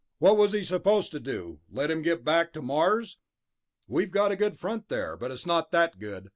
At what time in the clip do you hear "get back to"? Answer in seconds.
2.01-2.61